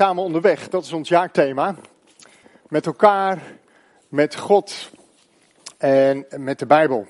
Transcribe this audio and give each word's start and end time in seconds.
Samen 0.00 0.22
onderweg, 0.22 0.68
dat 0.68 0.84
is 0.84 0.92
ons 0.92 1.08
jaarthema. 1.08 1.74
Met 2.68 2.86
elkaar, 2.86 3.42
met 4.08 4.36
God 4.36 4.90
en 5.78 6.26
met 6.36 6.58
de 6.58 6.66
Bijbel. 6.66 7.06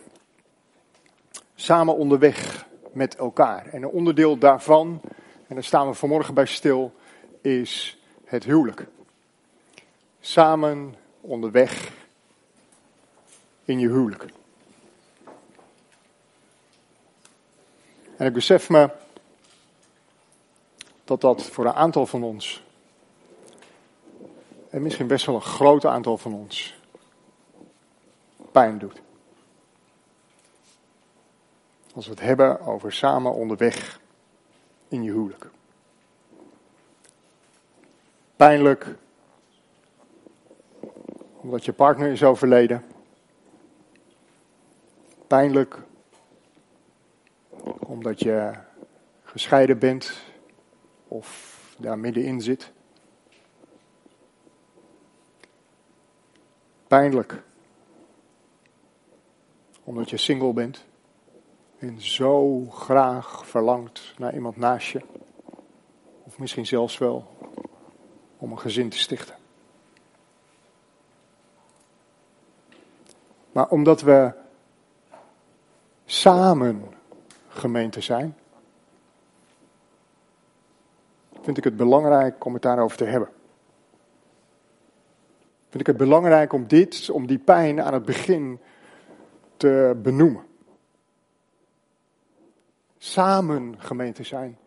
Samen 1.55 1.97
onderweg 1.97 2.67
met 2.93 3.17
elkaar. 3.17 3.67
En 3.67 3.83
een 3.83 3.89
onderdeel 3.89 4.39
daarvan, 4.39 5.01
en 5.47 5.55
daar 5.55 5.65
staan 5.65 5.89
we 5.89 5.95
vanmorgen 5.95 6.35
bij 6.35 6.47
stil, 6.47 6.95
is 7.41 7.99
het 8.25 8.45
huwelijk. 8.45 8.87
Samen 10.21 10.95
onderweg 11.21 11.93
in 13.65 13.79
je 13.79 13.89
huwelijk. 13.89 14.25
En 18.17 18.27
ik 18.27 18.33
besef 18.33 18.69
me 18.69 18.91
dat 21.05 21.21
dat 21.21 21.43
voor 21.43 21.67
een 21.67 21.73
aantal 21.73 22.07
van 22.07 22.23
ons 22.23 22.67
en 24.71 24.83
misschien 24.83 25.07
best 25.07 25.27
wel 25.27 25.35
een 25.35 25.41
groot 25.41 25.87
aantal 25.87 26.19
van 26.19 26.35
ons 26.35 26.77
pijn 28.53 28.79
doet. 28.79 29.03
Als 31.95 32.05
we 32.05 32.11
het 32.11 32.21
hebben 32.21 32.61
over 32.61 32.93
samen 32.93 33.35
onderweg 33.35 34.01
in 34.89 35.03
je 35.03 35.11
huwelijk. 35.11 35.51
Pijnlijk 38.37 38.97
omdat 41.37 41.65
je 41.65 41.73
partner 41.73 42.11
is 42.11 42.25
overleden. 42.25 42.85
Pijnlijk 45.27 45.79
omdat 47.79 48.21
je 48.21 48.53
gescheiden 49.25 49.79
bent 49.79 50.13
of 51.09 51.57
daar 51.79 51.99
middenin 51.99 52.41
zit. 52.41 52.73
Pijnlijk. 56.89 57.43
Omdat 59.85 60.11
je 60.11 60.17
single 60.17 60.53
bent 60.53 60.85
en 61.79 62.01
zo 62.01 62.65
graag 62.65 63.47
verlangt 63.47 64.15
naar 64.19 64.35
iemand 64.35 64.57
naast 64.57 64.89
je. 64.89 65.01
Of 66.23 66.39
misschien 66.39 66.67
zelfs 66.67 66.99
wel 66.99 67.37
om 68.39 68.51
een 68.51 68.59
gezin 68.59 68.89
te 68.89 68.99
stichten. 68.99 69.37
Maar 73.53 73.69
omdat 73.69 74.01
we 74.01 74.33
samen 76.05 76.85
gemeente 77.49 78.01
zijn, 78.01 78.37
vind 81.41 81.57
ik 81.57 81.65
het 81.65 81.77
belangrijk 81.77 82.45
om 82.45 82.53
het 82.53 82.63
daarover 82.63 82.97
te 82.97 83.05
hebben 83.05 83.29
vind 85.69 85.81
ik 85.81 85.87
het 85.87 85.97
belangrijk 85.97 86.53
om 86.53 86.67
dit, 86.67 87.11
om 87.11 87.27
die 87.27 87.39
pijn 87.39 87.83
aan 87.83 87.95
het 87.95 88.05
begin 88.05 88.61
te 89.57 89.99
benoemen. 90.03 90.47
Samen 92.99 93.81
gemeente 93.81 94.23
zijn 94.23 94.59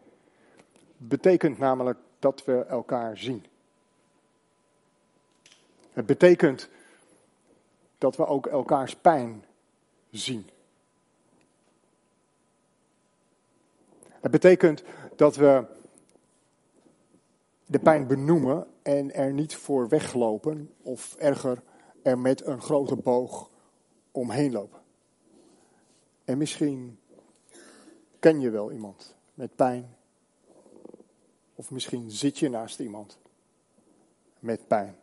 betekent 1.08 1.58
namelijk 1.58 2.00
dat 2.20 2.46
we 2.46 2.66
elkaar 2.66 3.18
zien. 3.18 3.46
Het 5.94 6.06
betekent 6.06 6.70
dat 7.98 8.16
we 8.16 8.26
ook 8.26 8.46
elkaars 8.46 8.96
pijn 8.96 9.46
zien. 10.12 10.50
Het 14.10 14.32
betekent 14.32 14.84
dat 15.16 15.36
we 15.36 15.66
de 17.72 17.80
pijn 17.80 18.08
benoemen 18.08 18.68
en 18.82 19.14
er 19.14 19.34
niet 19.34 19.56
voor 19.56 19.88
weglopen 19.88 20.74
of 20.82 21.16
erger 21.16 21.64
er 22.02 22.20
met 22.20 22.46
een 22.46 22.62
grote 22.62 22.96
boog 22.96 23.50
omheen 24.12 24.52
lopen. 24.52 24.80
En 26.26 26.38
misschien 26.38 27.00
ken 28.20 28.40
je 28.40 28.50
wel 28.50 28.72
iemand 28.72 29.16
met 29.34 29.56
pijn. 29.56 29.96
Of 31.56 31.72
misschien 31.72 32.12
zit 32.12 32.38
je 32.38 32.50
naast 32.50 32.80
iemand 32.80 33.18
met 34.40 34.68
pijn. 34.68 34.96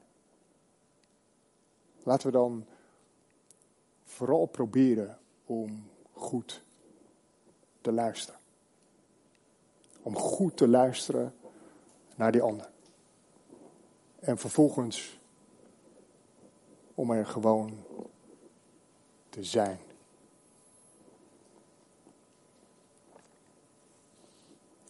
Laten 2.03 2.27
we 2.27 2.33
dan 2.33 2.67
vooral 4.05 4.47
proberen 4.47 5.19
om 5.45 5.89
goed 6.13 6.63
te 7.81 7.93
luisteren. 7.93 8.41
Om 10.03 10.17
goed 10.17 10.57
te 10.57 10.69
luisteren 10.69 11.35
naar 12.19 12.33
die 12.33 12.43
ander. 12.43 12.71
En 14.21 14.39
vervolgens 14.39 15.21
om 16.95 17.11
er 17.11 17.27
gewoon 17.27 17.85
te 19.29 19.45
zijn. 19.45 19.79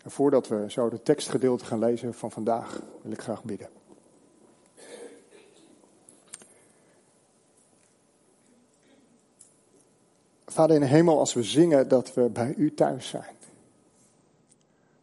En 0.02 0.10
voordat 0.10 0.48
we 0.48 0.70
zo 0.70 0.88
de 0.88 1.02
tekstgedeelte 1.02 1.64
gaan 1.64 1.78
lezen 1.78 2.14
van 2.14 2.30
vandaag, 2.30 2.82
wil 3.02 3.12
ik 3.12 3.20
graag 3.20 3.44
bidden. 3.44 3.68
Vader 10.46 10.74
in 10.74 10.82
de 10.82 10.88
hemel, 10.88 11.18
als 11.18 11.34
we 11.34 11.42
zingen 11.42 11.88
dat 11.88 12.14
we 12.14 12.28
bij 12.28 12.54
u 12.54 12.74
thuis 12.74 13.08
zijn. 13.08 13.36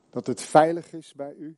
Dat 0.10 0.28
het 0.28 0.42
veilig 0.42 0.94
is 0.94 1.14
bij 1.14 1.34
u. 1.34 1.58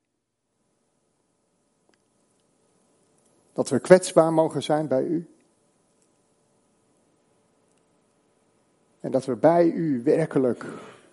Dat 3.58 3.70
we 3.70 3.80
kwetsbaar 3.80 4.34
mogen 4.34 4.64
zijn 4.64 4.88
bij 4.88 5.04
u. 5.04 5.28
En 9.00 9.12
dat 9.12 9.26
we 9.26 9.36
bij 9.36 9.72
u 9.72 10.04
werkelijk 10.04 10.66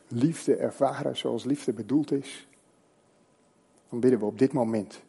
liefde 0.08 0.56
ervaren 0.56 1.16
zoals 1.16 1.44
liefde 1.44 1.72
bedoeld 1.72 2.12
is. 2.12 2.48
Dan 3.88 4.00
bidden 4.00 4.18
we 4.18 4.24
op 4.24 4.38
dit 4.38 4.52
moment. 4.52 5.02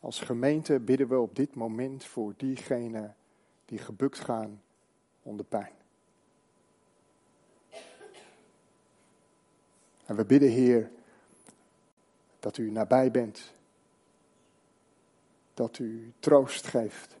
Als 0.00 0.20
gemeente 0.20 0.78
bidden 0.78 1.08
we 1.08 1.18
op 1.18 1.36
dit 1.36 1.54
moment 1.54 2.04
voor 2.04 2.34
diegenen 2.36 3.16
die 3.64 3.78
gebukt 3.78 4.18
gaan 4.18 4.62
onder 5.22 5.46
pijn. 5.46 5.72
En 10.06 10.16
we 10.16 10.24
bidden, 10.24 10.50
Heer, 10.50 10.90
dat 12.38 12.56
u 12.56 12.70
nabij 12.70 13.10
bent 13.10 13.52
dat 15.60 15.78
u 15.78 16.12
troost 16.20 16.66
geeft. 16.66 17.16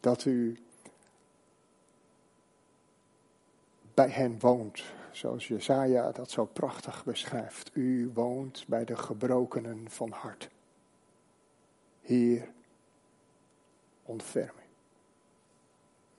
Dat 0.00 0.24
u 0.24 0.58
bij 3.94 4.10
hen 4.10 4.38
woont, 4.40 4.82
zoals 5.12 5.48
Jesaja 5.48 6.12
dat 6.12 6.30
zo 6.30 6.44
prachtig 6.44 7.04
beschrijft. 7.04 7.70
U 7.72 8.10
woont 8.14 8.64
bij 8.66 8.84
de 8.84 8.96
gebrokenen 8.96 9.90
van 9.90 10.10
hart. 10.10 10.48
Heer, 12.00 12.52
ontferm 14.02 14.56
u. 14.58 14.66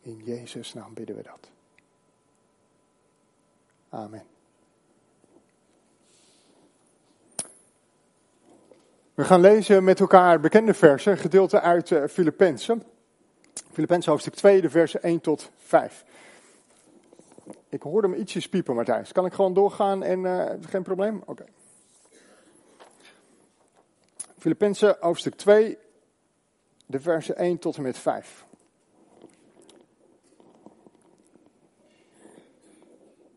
In 0.09 0.23
Jezus' 0.23 0.73
naam 0.73 0.93
bidden 0.93 1.15
we 1.15 1.23
dat. 1.23 1.51
Amen. 3.89 4.38
We 9.19 9.25
gaan 9.25 9.41
lezen 9.41 9.83
met 9.83 9.99
elkaar 9.99 10.39
bekende 10.39 10.73
versen, 10.73 11.17
gedeelte 11.17 11.61
uit 11.61 11.89
uh, 11.89 12.03
Filippenzen. 12.07 12.83
Filippenzen 13.71 14.11
hoofdstuk 14.11 14.33
2, 14.33 14.61
de 14.61 14.69
versen 14.69 15.03
1 15.03 15.21
tot 15.21 15.51
5. 15.57 16.05
Ik 17.69 17.81
hoorde 17.81 18.07
hem 18.07 18.19
ietsjes 18.19 18.49
piepen, 18.49 18.75
Martijs. 18.75 19.11
Kan 19.11 19.25
ik 19.25 19.33
gewoon 19.33 19.53
doorgaan 19.53 20.03
en 20.03 20.19
uh, 20.19 20.45
geen 20.61 20.83
probleem? 20.83 21.17
Oké. 21.17 21.31
Okay. 21.31 21.47
Filippenzen 24.37 24.97
hoofdstuk 24.99 25.35
2, 25.35 25.77
de 26.85 26.99
versen 26.99 27.35
1 27.35 27.59
tot 27.59 27.77
en 27.77 27.83
met 27.83 27.97
5. 27.97 28.45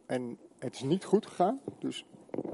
En 0.06 0.38
het 0.58 0.74
is 0.74 0.82
niet 0.82 1.04
goed 1.04 1.26
gegaan, 1.26 1.60
dus 1.78 2.04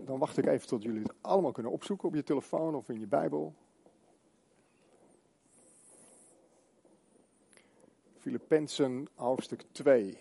dan 0.08 0.18
wacht 0.18 0.36
ik 0.36 0.46
even 0.46 0.66
tot 0.66 0.82
jullie 0.82 1.02
het 1.02 1.12
allemaal 1.20 1.52
kunnen 1.52 1.72
opzoeken 1.72 2.08
op 2.08 2.14
je 2.14 2.22
telefoon 2.22 2.74
of 2.74 2.88
in 2.88 3.00
je 3.00 3.06
Bijbel. 3.06 3.54
Filippenzen 8.18 9.08
hoofdstuk 9.14 9.64
2. 9.72 10.18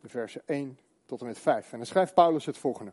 De 0.00 0.08
versen 0.08 0.42
1 0.46 0.78
tot 1.06 1.20
en 1.20 1.26
met 1.26 1.38
5. 1.38 1.72
En 1.72 1.78
dan 1.78 1.86
schrijft 1.86 2.14
Paulus 2.14 2.46
het 2.46 2.58
volgende. 2.58 2.92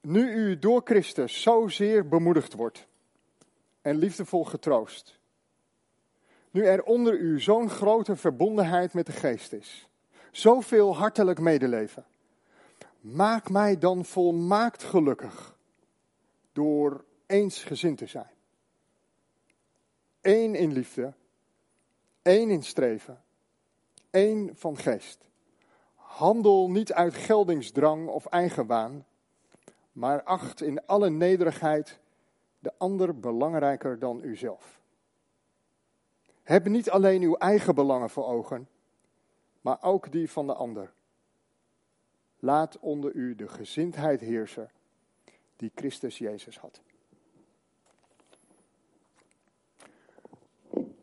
Nu 0.00 0.32
u 0.32 0.58
door 0.58 0.80
Christus 0.84 1.42
zozeer 1.42 2.08
bemoedigd 2.08 2.54
wordt 2.54 2.86
en 3.82 3.96
liefdevol 3.96 4.44
getroost. 4.44 5.18
Nu 6.50 6.64
er 6.64 6.82
onder 6.82 7.18
u 7.18 7.40
zo'n 7.40 7.70
grote 7.70 8.16
verbondenheid 8.16 8.92
met 8.92 9.06
de 9.06 9.12
geest 9.12 9.52
is 9.52 9.87
zoveel 10.30 10.96
hartelijk 10.96 11.40
medeleven. 11.40 12.04
Maak 13.00 13.50
mij 13.50 13.78
dan 13.78 14.04
volmaakt 14.04 14.82
gelukkig 14.82 15.56
door 16.52 17.04
eensgezind 17.26 17.98
te 17.98 18.06
zijn. 18.06 18.30
Eén 20.20 20.54
in 20.54 20.72
liefde, 20.72 21.12
één 22.22 22.50
in 22.50 22.62
streven, 22.62 23.22
één 24.10 24.56
van 24.56 24.76
geest. 24.76 25.28
Handel 25.94 26.70
niet 26.70 26.92
uit 26.92 27.14
geldingsdrang 27.14 28.08
of 28.08 28.26
eigenwaan, 28.26 29.06
maar 29.92 30.22
acht 30.22 30.62
in 30.62 30.86
alle 30.86 31.10
nederigheid 31.10 31.98
de 32.58 32.72
ander 32.78 33.18
belangrijker 33.18 33.98
dan 33.98 34.22
uzelf. 34.22 34.80
Heb 36.42 36.68
niet 36.68 36.90
alleen 36.90 37.22
uw 37.22 37.36
eigen 37.36 37.74
belangen 37.74 38.10
voor 38.10 38.26
ogen, 38.26 38.68
maar 39.60 39.82
ook 39.82 40.12
die 40.12 40.30
van 40.30 40.46
de 40.46 40.54
ander. 40.54 40.92
Laat 42.38 42.78
onder 42.78 43.12
u 43.12 43.34
de 43.34 43.48
gezindheid 43.48 44.20
heersen 44.20 44.70
die 45.56 45.72
Christus 45.74 46.18
Jezus 46.18 46.58
had. 46.58 46.80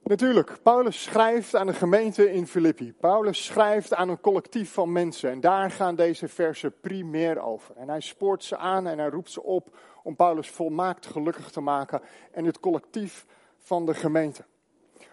Natuurlijk, 0.07 0.57
Paulus 0.63 1.03
schrijft 1.03 1.55
aan 1.55 1.67
de 1.67 1.73
gemeente 1.73 2.31
in 2.31 2.47
Filippi. 2.47 2.93
Paulus 2.93 3.45
schrijft 3.45 3.93
aan 3.93 4.09
een 4.09 4.21
collectief 4.21 4.73
van 4.73 4.91
mensen. 4.91 5.31
En 5.31 5.39
daar 5.39 5.71
gaan 5.71 5.95
deze 5.95 6.27
versen 6.27 6.79
primair 6.79 7.39
over. 7.39 7.75
En 7.75 7.89
hij 7.89 8.01
spoort 8.01 8.43
ze 8.43 8.57
aan 8.57 8.87
en 8.87 8.99
hij 8.99 9.09
roept 9.09 9.31
ze 9.31 9.43
op 9.43 9.77
om 10.03 10.15
Paulus 10.15 10.49
volmaakt 10.49 11.05
gelukkig 11.05 11.51
te 11.51 11.61
maken. 11.61 12.01
En 12.31 12.45
het 12.45 12.59
collectief 12.59 13.25
van 13.57 13.85
de 13.85 13.93
gemeente. 13.93 14.45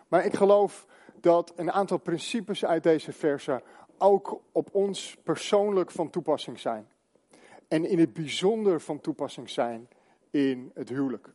Maar 0.09 0.25
ik 0.25 0.35
geloof 0.35 0.87
dat 1.23 1.53
een 1.57 1.73
aantal 1.73 1.99
principes 1.99 2.65
uit 2.65 2.83
deze 2.83 3.13
versen 3.13 3.63
ook 3.99 4.41
op 4.53 4.69
ons 4.75 5.17
persoonlijk 5.23 5.91
van 5.91 6.11
toepassing 6.11 6.59
zijn. 6.59 6.89
En 7.69 7.85
in 7.85 7.99
het 7.99 8.13
bijzonder 8.13 8.81
van 8.81 9.01
toepassing 9.01 9.51
zijn 9.51 9.89
in 10.31 10.71
het 10.75 10.89
huwelijk. 10.89 11.29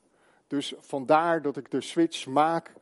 Dus 0.47 0.73
vandaar 0.79 1.41
dat 1.41 1.57
ik 1.57 1.71
de 1.71 1.81
switch 1.81 2.25
maak 2.25 2.73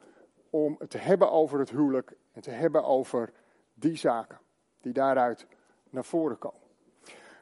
om 0.50 0.76
het 0.80 0.90
te 0.90 0.98
hebben 0.98 1.32
over 1.32 1.60
het 1.60 1.70
huwelijk 1.70 2.14
en 2.32 2.42
te 2.42 2.50
hebben 2.50 2.84
over 2.84 3.34
die 3.74 3.96
zaken 3.96 4.40
die 4.82 4.94
daaruit 4.94 5.46
naar 5.90 6.06
voren 6.06 6.38
komen. 6.38 6.60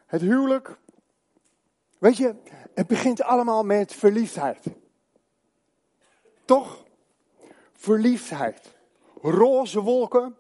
Het 0.06 0.22
huwelijk, 0.22 0.78
weet 1.98 2.18
je, 2.18 2.36
het 2.74 2.88
begint 2.88 3.22
allemaal 3.22 3.64
met 3.64 3.94
verliefdheid. 3.94 4.66
Toch? 6.46 6.84
Verliefdheid. 7.72 8.73
Roze 9.24 9.82
wolken, 9.82 10.36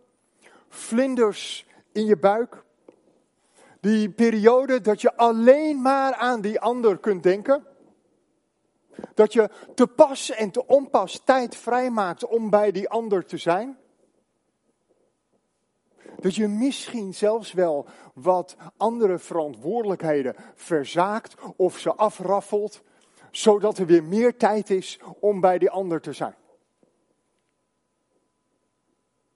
vlinders 0.69 1.65
in 1.91 2.05
je 2.05 2.17
buik. 2.17 2.63
Die 3.79 4.09
periode 4.09 4.81
dat 4.81 5.01
je 5.01 5.15
alleen 5.17 5.81
maar 5.81 6.13
aan 6.13 6.41
die 6.41 6.59
ander 6.59 6.97
kunt 6.97 7.23
denken. 7.23 7.65
Dat 9.13 9.33
je 9.33 9.49
te 9.75 9.87
pas 9.87 10.29
en 10.29 10.51
te 10.51 10.67
onpas 10.67 11.21
tijd 11.23 11.55
vrijmaakt 11.55 12.25
om 12.25 12.49
bij 12.49 12.71
die 12.71 12.89
ander 12.89 13.25
te 13.25 13.37
zijn. 13.37 13.77
Dat 16.19 16.35
je 16.35 16.47
misschien 16.47 17.13
zelfs 17.13 17.53
wel 17.53 17.85
wat 18.13 18.55
andere 18.77 19.19
verantwoordelijkheden 19.19 20.35
verzaakt 20.55 21.35
of 21.55 21.77
ze 21.77 21.93
afraffelt, 21.93 22.81
zodat 23.31 23.77
er 23.77 23.85
weer 23.85 24.03
meer 24.03 24.37
tijd 24.37 24.69
is 24.69 24.99
om 25.19 25.41
bij 25.41 25.57
die 25.57 25.69
ander 25.69 26.01
te 26.01 26.13
zijn. 26.13 26.35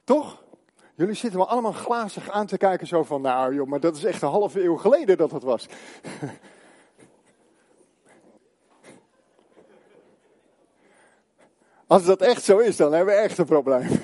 Toch? 0.08 0.44
Jullie 0.96 1.16
zitten 1.16 1.40
me 1.40 1.46
allemaal 1.46 1.72
glazig 1.72 2.30
aan 2.30 2.46
te 2.46 2.58
kijken, 2.58 2.88
zo 2.88 3.04
van, 3.04 3.22
nou 3.22 3.56
joh, 3.56 3.68
maar 3.68 3.80
dat 3.80 3.96
is 3.96 4.04
echt 4.04 4.22
een 4.22 4.30
halve 4.30 4.64
eeuw 4.64 4.76
geleden 4.76 5.18
dat 5.18 5.32
het 5.32 5.44
was. 5.44 5.68
Als 11.88 12.06
dat 12.06 12.22
echt 12.22 12.44
zo 12.44 12.58
is, 12.58 12.76
dan 12.76 12.94
hebben 12.94 13.16
we 13.16 13.22
echt 13.22 13.38
een 13.38 13.46
probleem. 13.46 13.90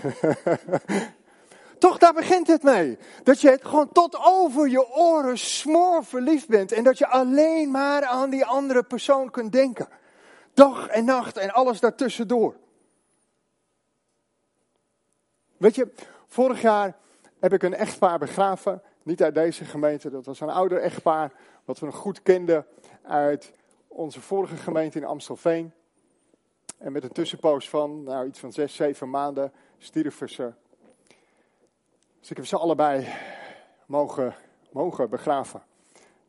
Toch, 1.77 1.97
daar 1.97 2.13
begint 2.13 2.47
het 2.47 2.63
mee. 2.63 2.97
Dat 3.23 3.41
je 3.41 3.50
het 3.50 3.65
gewoon 3.65 3.91
tot 3.91 4.17
over 4.25 4.69
je 4.69 4.89
oren 4.95 5.38
smoor 5.38 6.03
verliefd 6.03 6.47
bent. 6.47 6.71
En 6.71 6.83
dat 6.83 6.97
je 6.97 7.07
alleen 7.07 7.71
maar 7.71 8.05
aan 8.05 8.29
die 8.29 8.45
andere 8.45 8.83
persoon 8.83 9.31
kunt 9.31 9.51
denken. 9.51 9.88
Dag 10.53 10.88
en 10.88 11.05
nacht 11.05 11.38
en 11.38 11.51
alles 11.51 11.79
daartussendoor. 11.79 12.55
Weet 15.63 15.75
je, 15.75 15.92
vorig 16.27 16.62
jaar 16.62 16.98
heb 17.39 17.54
ik 17.54 17.63
een 17.63 17.74
echtpaar 17.74 18.19
begraven. 18.19 18.81
Niet 19.04 19.24
uit 19.24 19.36
deze 19.36 19.65
gemeente, 19.65 20.10
dat 20.10 20.25
was 20.25 20.39
een 20.39 20.50
ouder 20.50 20.81
echtpaar. 20.81 21.33
Wat 21.65 21.80
we 21.80 21.86
nog 21.86 21.95
goed 21.95 22.21
kenden 22.21 22.65
uit 23.01 23.54
onze 23.88 24.21
vorige 24.21 24.56
gemeente 24.56 24.98
in 24.98 25.06
Amstelveen. 25.06 25.74
En 26.77 26.92
met 26.92 27.04
een 27.04 27.12
tussenpoos 27.12 27.69
van 27.69 28.04
nou, 28.04 28.27
iets 28.27 28.39
van 28.39 28.51
zes, 28.51 28.75
zeven 28.75 29.10
maanden 29.10 29.54
stierven 29.77 30.30
ze. 30.30 30.54
Dus 32.19 32.30
ik 32.30 32.38
heb 32.38 32.45
ze 32.45 32.57
allebei 32.57 33.07
mogen, 33.86 34.36
mogen 34.71 35.10
begraven 35.10 35.63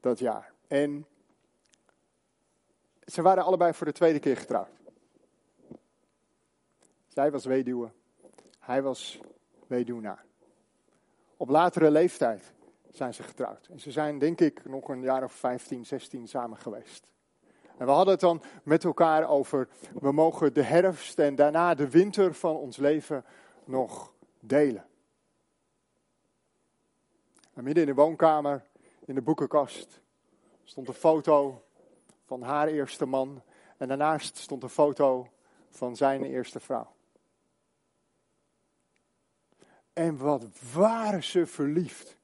dat 0.00 0.19
jaar. 0.19 0.52
En 0.69 1.06
ze 3.04 3.22
waren 3.22 3.44
allebei 3.44 3.75
voor 3.75 3.86
de 3.86 3.92
tweede 3.92 4.19
keer 4.19 4.36
getrouwd. 4.36 4.70
Zij 7.08 7.31
was 7.31 7.44
weduwe, 7.44 7.90
hij 8.64 8.82
was 8.82 9.20
weduwnaar. 9.66 10.25
Op 11.37 11.49
latere 11.49 11.90
leeftijd 11.90 12.52
zijn 12.90 13.14
ze 13.14 13.22
getrouwd. 13.22 13.66
En 13.70 13.81
ze 13.81 13.90
zijn 13.90 14.19
denk 14.19 14.40
ik 14.40 14.64
nog 14.64 14.88
een 14.88 15.02
jaar 15.02 15.25
of 15.25 15.32
15, 15.32 15.87
16 15.87 16.28
samen 16.28 16.58
geweest. 16.58 17.06
En 17.76 17.87
we 17.87 17.93
hadden 17.93 18.12
het 18.12 18.20
dan 18.20 18.43
met 18.62 18.84
elkaar 18.84 19.28
over, 19.28 19.69
we 20.00 20.12
mogen 20.12 20.55
de 20.55 20.62
herfst 20.62 21.19
en 21.19 21.34
daarna 21.34 21.75
de 21.75 21.90
winter 21.90 22.34
van 22.34 22.56
ons 22.56 22.76
leven 22.76 23.25
nog 23.64 24.12
delen. 24.40 24.87
En 27.52 27.64
midden 27.64 27.82
in 27.82 27.88
de 27.88 28.00
woonkamer, 28.02 28.64
in 29.05 29.14
de 29.14 29.22
boekenkast, 29.22 30.00
stond 30.64 30.88
een 30.88 30.94
foto 30.94 31.62
van 32.25 32.43
haar 32.43 32.69
eerste 32.69 33.06
man. 33.06 33.43
En 33.76 33.88
daarnaast 33.88 34.37
stond 34.37 34.62
een 34.62 34.69
foto 34.69 35.28
van 35.70 35.96
zijn 35.96 36.25
eerste 36.25 36.60
vrouw. 36.60 36.94
En 39.94 40.17
wat 40.17 40.44
waren 40.73 41.25
ze 41.25 41.46
verliefd. 41.46 42.17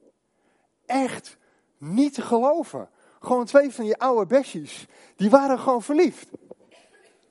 Echt 0.86 1.36
niet 1.78 2.14
te 2.14 2.22
geloven. 2.22 2.88
Gewoon 3.20 3.44
twee 3.44 3.70
van 3.70 3.84
die 3.84 3.96
oude 3.96 4.26
besjes. 4.26 4.86
Die 5.16 5.30
waren 5.30 5.58
gewoon 5.58 5.82
verliefd. 5.82 6.28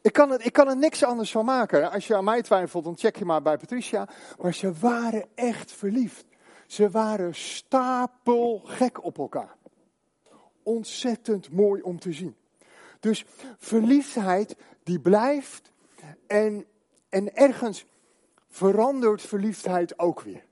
Ik 0.02 0.14
kan, 0.14 0.32
het, 0.32 0.46
ik 0.46 0.54
kan 0.54 0.68
er 0.68 0.78
niks 0.78 1.04
anders 1.04 1.32
van 1.32 1.46
maken. 1.46 1.92
Als 1.92 2.08
je 2.08 2.16
aan 2.16 2.24
mij 2.24 2.42
twijfelt, 2.42 2.84
dan 2.84 2.98
check 2.98 3.16
je 3.16 3.26
maar 3.26 3.42
bij 3.42 3.58
Patricia. 3.58 4.08
Maar 4.42 4.54
ze 4.54 4.74
waren 4.74 5.26
echt 5.36 5.72
verliefd. 5.72 6.26
Ze 6.68 6.90
waren 6.90 7.36
stapelgek 7.36 9.04
op 9.04 9.18
elkaar. 9.18 9.56
Ontzettend 10.64 11.52
mooi 11.52 11.82
om 11.82 12.00
te 12.00 12.14
zien. 12.14 12.36
Dus 13.00 13.26
verliefdheid, 13.58 14.56
die 14.84 15.00
blijft. 15.00 15.72
En, 16.28 16.66
en 17.10 17.36
ergens 17.36 17.86
verandert 18.50 19.22
verliefdheid 19.22 20.00
ook 20.00 20.22
weer. 20.22 20.46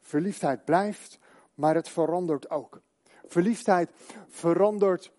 Verliefdheid 0.00 0.64
blijft, 0.64 1.18
maar 1.54 1.74
het 1.74 1.88
verandert 1.88 2.50
ook. 2.50 2.80
Verliefdheid 3.26 3.90
verandert 4.28 5.12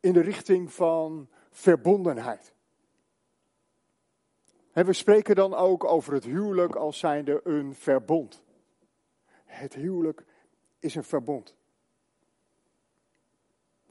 in 0.00 0.12
de 0.12 0.20
richting 0.20 0.72
van 0.72 1.28
verbondenheid. 1.50 2.52
En 4.72 4.86
we 4.86 4.92
spreken 4.92 5.34
dan 5.34 5.54
ook 5.54 5.84
over 5.84 6.12
het 6.12 6.24
huwelijk 6.24 6.74
als 6.74 6.98
zijnde 6.98 7.40
een 7.44 7.74
verbond. 7.74 8.42
Het 9.44 9.74
huwelijk 9.74 10.24
is 10.78 10.94
een 10.94 11.04
verbond. 11.04 11.56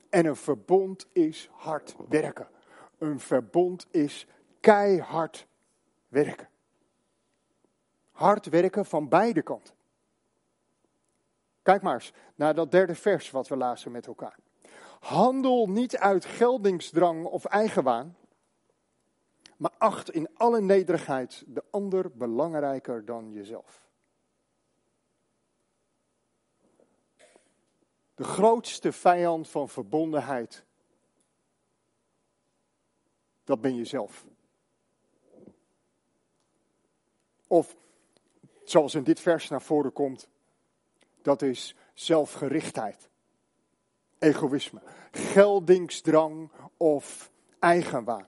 En 0.10 0.26
een 0.26 0.36
verbond 0.36 1.08
is 1.12 1.50
hard 1.52 1.96
werken. 2.10 2.48
Een 2.98 3.20
verbond 3.20 3.88
is 3.92 4.28
keihard 4.60 5.48
werken. 6.12 6.50
Hard 8.12 8.46
werken 8.46 8.86
van 8.86 9.10
beide 9.10 9.42
kanten. 9.42 9.76
Kijk 11.62 11.82
maar 11.82 11.94
eens 11.94 12.14
naar 12.36 12.56
dat 12.56 12.72
derde 12.72 12.96
vers 12.96 13.32
wat 13.32 13.48
we 13.48 13.56
lazen 13.56 13.92
met 13.92 14.08
elkaar. 14.08 14.38
Handel 15.00 15.70
niet 15.70 15.98
uit 15.98 16.26
geldingsdrang 16.26 17.26
of 17.26 17.46
eigenwaan, 17.46 18.18
maar 19.58 19.72
acht 19.78 20.10
in 20.10 20.30
alle 20.34 20.62
nederigheid 20.62 21.44
de 21.48 21.64
ander 21.70 22.12
belangrijker 22.12 23.06
dan 23.06 23.32
jezelf. 23.32 23.90
De 28.16 28.24
grootste 28.24 28.92
vijand 28.92 29.50
van 29.50 29.70
verbondenheid, 29.70 30.66
dat 33.44 33.62
ben 33.62 33.76
jezelf. 33.76 34.26
Of, 37.52 37.76
zoals 38.64 38.96
in 38.96 39.04
dit 39.04 39.20
vers 39.20 39.50
naar 39.50 39.62
voren 39.62 39.94
komt, 39.94 40.30
Dat 41.22 41.42
is 41.42 41.76
zelfgerichtheid, 41.94 43.10
egoïsme, 44.20 44.82
geldingsdrang 45.12 46.52
of 46.78 47.32
eigenwaan. 47.60 48.28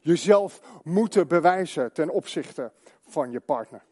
Jezelf 0.00 0.60
moeten 0.82 1.28
bewijzen 1.28 1.92
ten 1.92 2.10
opzichte 2.10 2.72
van 3.06 3.30
je 3.30 3.40
partner. 3.40 3.84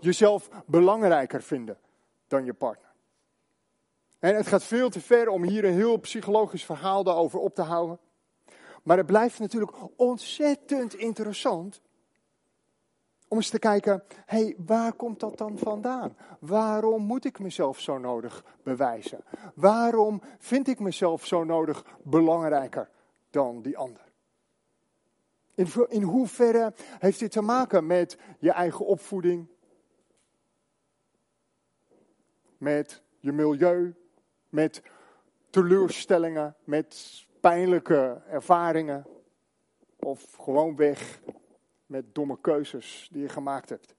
Jezelf 0.00 0.48
belangrijker 0.66 1.42
vinden 1.42 1.78
dan 2.26 2.44
je 2.44 2.54
partner. 2.54 2.92
En 4.18 4.36
het 4.36 4.46
gaat 4.46 4.64
veel 4.64 4.90
te 4.90 5.00
ver 5.00 5.28
om 5.28 5.42
hier 5.42 5.64
een 5.64 5.72
heel 5.72 5.96
psychologisch 5.96 6.64
verhaal 6.64 7.04
daarover 7.04 7.38
op 7.38 7.54
te 7.54 7.62
houden. 7.62 7.98
Maar 8.82 8.96
het 8.96 9.06
blijft 9.06 9.38
natuurlijk 9.38 9.76
ontzettend 9.96 10.94
interessant 10.94 11.82
om 13.34 13.40
eens 13.40 13.50
te 13.50 13.58
kijken, 13.58 14.02
hé, 14.26 14.42
hey, 14.42 14.56
waar 14.58 14.92
komt 14.92 15.20
dat 15.20 15.38
dan 15.38 15.58
vandaan? 15.58 16.16
Waarom 16.38 17.02
moet 17.02 17.24
ik 17.24 17.38
mezelf 17.38 17.80
zo 17.80 17.98
nodig 17.98 18.44
bewijzen? 18.62 19.24
Waarom 19.54 20.22
vind 20.38 20.68
ik 20.68 20.80
mezelf 20.80 21.26
zo 21.26 21.44
nodig 21.44 21.84
belangrijker 22.02 22.90
dan 23.30 23.62
die 23.62 23.76
ander? 23.76 24.12
In, 25.54 25.66
in 25.88 26.02
hoeverre 26.02 26.72
heeft 26.98 27.18
dit 27.18 27.32
te 27.32 27.40
maken 27.40 27.86
met 27.86 28.18
je 28.38 28.50
eigen 28.50 28.86
opvoeding? 28.86 29.46
Met 32.58 33.02
je 33.20 33.32
milieu? 33.32 33.94
Met 34.48 34.82
teleurstellingen? 35.50 36.56
Met 36.64 37.24
pijnlijke 37.40 38.22
ervaringen? 38.28 39.06
Of 39.98 40.36
gewoon 40.36 40.76
weg 40.76 41.20
met 41.86 42.14
domme 42.14 42.40
keuzes 42.40 43.08
die 43.12 43.22
je 43.22 43.28
gemaakt 43.28 43.68
hebt? 43.68 43.94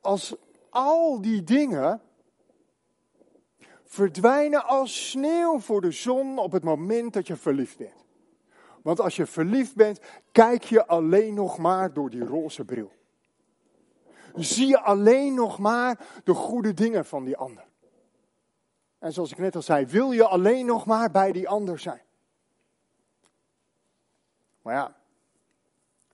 Als 0.00 0.34
al 0.70 1.20
die 1.20 1.44
dingen 1.44 2.00
verdwijnen 3.84 4.64
als 4.64 5.10
sneeuw 5.10 5.58
voor 5.58 5.80
de 5.80 5.90
zon 5.90 6.38
op 6.38 6.52
het 6.52 6.64
moment 6.64 7.12
dat 7.12 7.26
je 7.26 7.36
verliefd 7.36 7.78
bent. 7.78 8.04
Want 8.82 9.00
als 9.00 9.16
je 9.16 9.26
verliefd 9.26 9.74
bent, 9.74 10.00
kijk 10.32 10.62
je 10.62 10.86
alleen 10.86 11.34
nog 11.34 11.58
maar 11.58 11.92
door 11.92 12.10
die 12.10 12.24
roze 12.24 12.64
bril. 12.64 12.92
Zie 14.34 14.66
je 14.66 14.80
alleen 14.80 15.34
nog 15.34 15.58
maar 15.58 16.06
de 16.24 16.34
goede 16.34 16.74
dingen 16.74 17.04
van 17.04 17.24
die 17.24 17.36
ander. 17.36 17.64
En 18.98 19.12
zoals 19.12 19.30
ik 19.30 19.38
net 19.38 19.56
al 19.56 19.62
zei, 19.62 19.86
wil 19.86 20.12
je 20.12 20.26
alleen 20.26 20.66
nog 20.66 20.86
maar 20.86 21.10
bij 21.10 21.32
die 21.32 21.48
ander 21.48 21.78
zijn. 21.78 22.02
Maar 24.62 24.74
ja, 24.74 24.96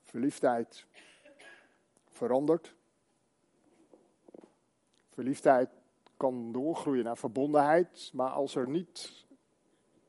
verliefdheid 0.02 0.86
verandert. 2.08 2.74
Verliefdheid 5.08 5.70
kan 6.16 6.52
doorgroeien 6.52 7.04
naar 7.04 7.16
verbondenheid, 7.16 8.10
maar 8.12 8.30
als 8.30 8.54
er 8.54 8.68
niet 8.68 9.26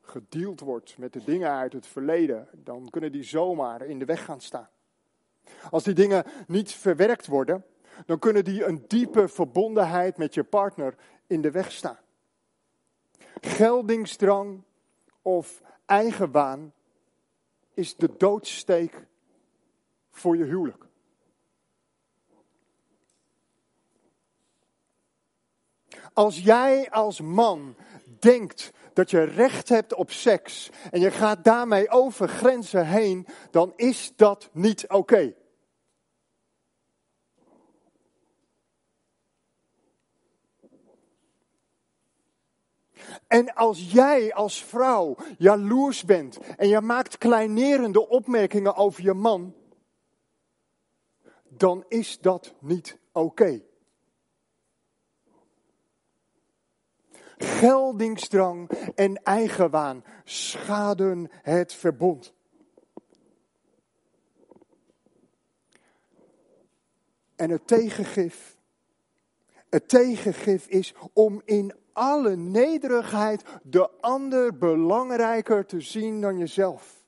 gedeeld 0.00 0.60
wordt 0.60 0.98
met 0.98 1.12
de 1.12 1.24
dingen 1.24 1.50
uit 1.50 1.72
het 1.72 1.86
verleden, 1.86 2.48
dan 2.52 2.90
kunnen 2.90 3.12
die 3.12 3.22
zomaar 3.22 3.82
in 3.82 3.98
de 3.98 4.04
weg 4.04 4.24
gaan 4.24 4.40
staan. 4.40 4.68
Als 5.70 5.84
die 5.84 5.94
dingen 5.94 6.24
niet 6.46 6.72
verwerkt 6.72 7.26
worden, 7.26 7.64
dan 8.06 8.18
kunnen 8.18 8.44
die 8.44 8.64
een 8.64 8.84
diepe 8.86 9.28
verbondenheid 9.28 10.16
met 10.16 10.34
je 10.34 10.44
partner 10.44 10.94
in 11.26 11.40
de 11.40 11.50
weg 11.50 11.72
staan. 11.72 11.98
Geldingsdrang 13.40 14.62
of 15.22 15.62
eigenwaan 15.86 16.72
is 17.74 17.96
de 17.96 18.16
doodsteek 18.16 19.06
voor 20.10 20.36
je 20.36 20.44
huwelijk. 20.44 20.88
Als 26.12 26.38
jij 26.38 26.90
als 26.90 27.20
man 27.20 27.76
denkt 28.18 28.72
dat 28.92 29.10
je 29.10 29.22
recht 29.22 29.68
hebt 29.68 29.94
op 29.94 30.10
seks 30.10 30.70
en 30.90 31.00
je 31.00 31.10
gaat 31.10 31.44
daarmee 31.44 31.90
over 31.90 32.28
grenzen 32.28 32.86
heen, 32.86 33.26
dan 33.50 33.72
is 33.76 34.12
dat 34.16 34.48
niet 34.52 34.88
oké. 34.88 35.34
En 43.30 43.54
als 43.54 43.92
jij 43.92 44.34
als 44.34 44.64
vrouw 44.64 45.16
jaloers 45.38 46.04
bent 46.04 46.38
en 46.56 46.68
je 46.68 46.80
maakt 46.80 47.18
kleinerende 47.18 48.08
opmerkingen 48.08 48.74
over 48.76 49.02
je 49.02 49.14
man, 49.14 49.54
dan 51.48 51.84
is 51.88 52.18
dat 52.20 52.54
niet 52.60 52.98
oké. 53.12 53.62
Geldingsdrang 57.36 58.70
en 58.94 59.22
eigenwaan 59.22 60.04
schaden 60.24 61.28
het 61.30 61.74
verbond. 61.74 62.34
En 67.36 67.50
het 67.50 67.66
tegengif, 67.66 68.56
het 69.68 69.88
tegengif 69.88 70.66
is 70.66 70.94
om 71.12 71.42
in 71.44 71.78
alle 71.92 72.36
nederigheid 72.36 73.44
de 73.62 73.90
ander 74.00 74.58
belangrijker 74.58 75.66
te 75.66 75.80
zien 75.80 76.20
dan 76.20 76.38
jezelf. 76.38 77.04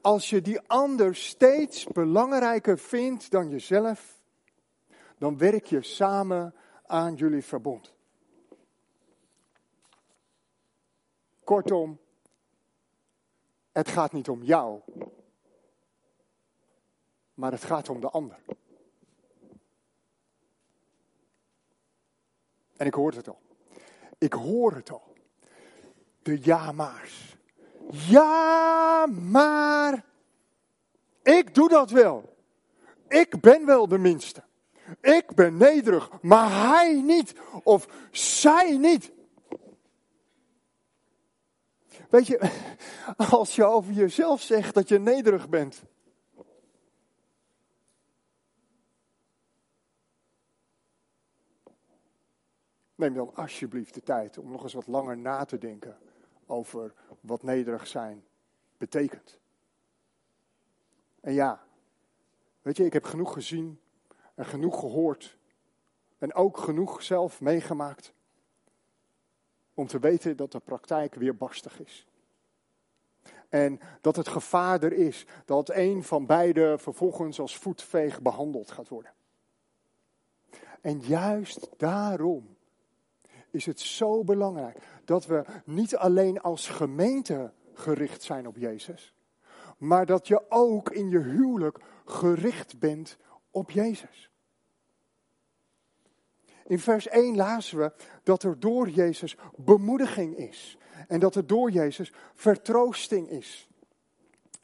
Als 0.00 0.30
je 0.30 0.40
die 0.40 0.60
ander 0.60 1.16
steeds 1.16 1.84
belangrijker 1.84 2.78
vindt 2.78 3.30
dan 3.30 3.48
jezelf, 3.48 4.20
dan 5.18 5.38
werk 5.38 5.64
je 5.64 5.82
samen 5.82 6.54
aan 6.86 7.14
jullie 7.14 7.44
verbond. 7.44 7.94
Kortom, 11.44 11.98
het 13.72 13.88
gaat 13.88 14.12
niet 14.12 14.28
om 14.28 14.42
jou, 14.42 14.80
maar 17.34 17.52
het 17.52 17.64
gaat 17.64 17.88
om 17.88 18.00
de 18.00 18.10
ander. 18.10 18.38
En 22.76 22.86
ik 22.86 22.94
hoor 22.94 23.12
het 23.12 23.28
al. 23.28 23.38
Ik 24.18 24.32
hoor 24.32 24.74
het 24.74 24.90
al. 24.90 25.14
De 26.22 26.38
ja-maars. 26.42 27.36
Ja, 27.90 29.06
maar. 29.06 30.04
Ik 31.22 31.54
doe 31.54 31.68
dat 31.68 31.90
wel. 31.90 32.36
Ik 33.08 33.40
ben 33.40 33.66
wel 33.66 33.88
de 33.88 33.98
minste. 33.98 34.42
Ik 35.00 35.34
ben 35.34 35.56
nederig, 35.56 36.10
maar 36.22 36.68
hij 36.68 37.02
niet. 37.02 37.34
Of 37.62 37.88
zij 38.10 38.76
niet. 38.76 39.12
Weet 42.10 42.26
je, 42.26 42.50
als 43.30 43.54
je 43.54 43.64
over 43.64 43.92
jezelf 43.92 44.42
zegt 44.42 44.74
dat 44.74 44.88
je 44.88 44.98
nederig 44.98 45.48
bent. 45.48 45.82
Neem 52.94 53.14
dan 53.14 53.34
alsjeblieft 53.34 53.94
de 53.94 54.02
tijd 54.02 54.38
om 54.38 54.50
nog 54.50 54.62
eens 54.62 54.72
wat 54.72 54.86
langer 54.86 55.16
na 55.16 55.44
te 55.44 55.58
denken 55.58 55.98
over 56.46 56.94
wat 57.20 57.42
nederig 57.42 57.86
zijn 57.86 58.24
betekent. 58.76 59.38
En 61.20 61.32
ja, 61.32 61.64
weet 62.62 62.76
je, 62.76 62.84
ik 62.84 62.92
heb 62.92 63.04
genoeg 63.04 63.32
gezien 63.32 63.80
en 64.34 64.44
genoeg 64.44 64.80
gehoord 64.80 65.38
en 66.18 66.34
ook 66.34 66.58
genoeg 66.58 67.02
zelf 67.02 67.40
meegemaakt 67.40 68.12
om 69.74 69.86
te 69.86 69.98
weten 69.98 70.36
dat 70.36 70.52
de 70.52 70.60
praktijk 70.60 71.14
weer 71.14 71.36
barstig 71.36 71.80
is. 71.80 72.06
En 73.48 73.80
dat 74.00 74.16
het 74.16 74.28
gevaar 74.28 74.82
er 74.82 74.92
is 74.92 75.26
dat 75.44 75.70
een 75.70 76.04
van 76.04 76.26
beide 76.26 76.78
vervolgens 76.78 77.40
als 77.40 77.58
voetveeg 77.58 78.22
behandeld 78.22 78.70
gaat 78.70 78.88
worden. 78.88 79.12
En 80.80 81.00
juist 81.00 81.68
daarom 81.76 82.53
is 83.54 83.66
het 83.66 83.80
zo 83.80 84.24
belangrijk 84.24 84.78
dat 85.04 85.26
we 85.26 85.44
niet 85.64 85.96
alleen 85.96 86.40
als 86.40 86.68
gemeente 86.68 87.52
gericht 87.74 88.22
zijn 88.22 88.46
op 88.46 88.56
Jezus, 88.56 89.14
maar 89.78 90.06
dat 90.06 90.28
je 90.28 90.50
ook 90.50 90.90
in 90.90 91.08
je 91.08 91.18
huwelijk 91.18 91.78
gericht 92.04 92.78
bent 92.78 93.16
op 93.50 93.70
Jezus. 93.70 94.30
In 96.66 96.78
vers 96.78 97.08
1 97.08 97.36
lazen 97.36 97.78
we 97.78 97.92
dat 98.22 98.42
er 98.42 98.60
door 98.60 98.88
Jezus 98.88 99.36
bemoediging 99.56 100.36
is. 100.36 100.78
En 101.08 101.20
dat 101.20 101.34
er 101.34 101.46
door 101.46 101.70
Jezus 101.70 102.12
vertroosting 102.34 103.28
is. 103.28 103.68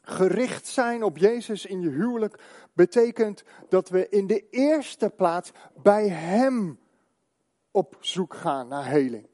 Gericht 0.01 0.67
zijn 0.67 1.03
op 1.03 1.17
Jezus 1.17 1.65
in 1.65 1.81
je 1.81 1.89
huwelijk 1.89 2.43
betekent 2.73 3.43
dat 3.69 3.89
we 3.89 4.09
in 4.09 4.27
de 4.27 4.49
eerste 4.49 5.09
plaats 5.09 5.51
bij 5.83 6.07
Hem 6.07 6.79
op 7.71 7.97
zoek 7.99 8.33
gaan 8.33 8.67
naar 8.67 8.85
heling. 8.85 9.27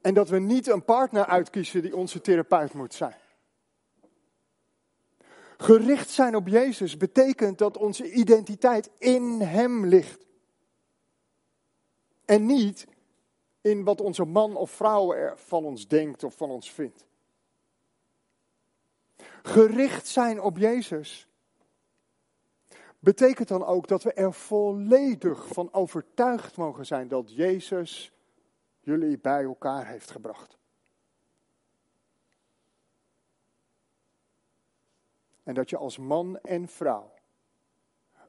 En 0.00 0.14
dat 0.14 0.28
we 0.28 0.38
niet 0.38 0.66
een 0.66 0.84
partner 0.84 1.26
uitkiezen 1.26 1.82
die 1.82 1.96
onze 1.96 2.20
therapeut 2.20 2.72
moet 2.72 2.94
zijn. 2.94 3.16
Gericht 5.56 6.10
zijn 6.10 6.36
op 6.36 6.48
Jezus 6.48 6.96
betekent 6.96 7.58
dat 7.58 7.76
onze 7.76 8.10
identiteit 8.12 8.90
in 8.98 9.40
Hem 9.40 9.86
ligt. 9.86 10.26
En 12.24 12.46
niet 12.46 12.86
in 13.60 13.84
wat 13.84 14.00
onze 14.00 14.24
man 14.24 14.56
of 14.56 14.70
vrouw 14.70 15.12
er 15.12 15.38
van 15.38 15.64
ons 15.64 15.88
denkt 15.88 16.24
of 16.24 16.34
van 16.34 16.50
ons 16.50 16.72
vindt. 16.72 17.04
Gericht 19.42 20.06
zijn 20.06 20.40
op 20.40 20.58
Jezus 20.58 21.28
betekent 23.00 23.48
dan 23.48 23.64
ook 23.64 23.88
dat 23.88 24.02
we 24.02 24.12
er 24.12 24.32
volledig 24.32 25.46
van 25.46 25.72
overtuigd 25.72 26.56
mogen 26.56 26.86
zijn 26.86 27.08
dat 27.08 27.34
Jezus 27.34 28.12
jullie 28.80 29.18
bij 29.18 29.42
elkaar 29.42 29.86
heeft 29.86 30.10
gebracht. 30.10 30.58
En 35.42 35.54
dat 35.54 35.70
je 35.70 35.76
als 35.76 35.98
man 35.98 36.38
en 36.38 36.68
vrouw 36.68 37.12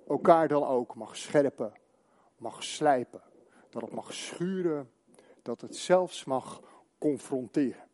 elkaar 0.07 0.47
dan 0.47 0.63
ook 0.63 0.95
mag 0.95 1.17
scherpen, 1.17 1.73
mag 2.37 2.63
slijpen, 2.63 3.21
dat 3.69 3.81
het 3.81 3.91
mag 3.91 4.13
schuren, 4.13 4.91
dat 5.41 5.61
het 5.61 5.75
zelfs 5.75 6.25
mag 6.25 6.61
confronteren. 6.97 7.89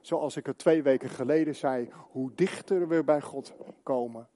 zoals 0.00 0.36
ik 0.36 0.46
het 0.46 0.58
twee 0.58 0.82
weken 0.82 1.08
geleden 1.08 1.56
zei, 1.56 1.90
hoe 1.92 2.34
dichter 2.34 2.88
we 2.88 3.04
bij 3.04 3.20
God 3.20 3.54
komen, 3.82 4.28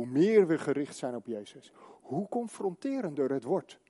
hoe 0.00 0.08
meer 0.08 0.46
we 0.46 0.58
gericht 0.58 0.96
zijn 0.96 1.14
op 1.14 1.26
Jezus, 1.26 1.72
hoe 2.00 2.28
confronterender 2.28 3.30
het 3.30 3.44
wordt. 3.44 3.80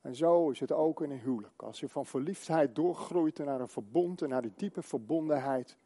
En 0.00 0.14
zo 0.14 0.50
is 0.50 0.60
het 0.60 0.72
ook 0.72 1.02
in 1.02 1.10
een 1.10 1.18
huwelijk. 1.18 1.62
Als 1.62 1.80
je 1.80 1.88
van 1.88 2.06
verliefdheid 2.06 2.74
doorgroeit 2.74 3.38
naar 3.38 3.60
een 3.60 3.68
verbond 3.68 4.22
en 4.22 4.28
naar 4.28 4.42
de 4.42 4.52
diepe 4.56 4.82
verbondenheid, 4.82 5.76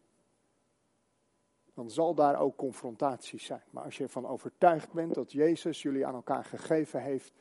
dan 1.74 1.90
zal 1.90 2.14
daar 2.14 2.40
ook 2.40 2.56
confrontaties 2.56 3.44
zijn. 3.44 3.62
Maar 3.70 3.84
als 3.84 3.96
je 3.96 4.02
ervan 4.02 4.26
overtuigd 4.26 4.92
bent 4.92 5.14
dat 5.14 5.32
Jezus 5.32 5.82
jullie 5.82 6.06
aan 6.06 6.14
elkaar 6.14 6.44
gegeven 6.44 7.02
heeft, 7.02 7.32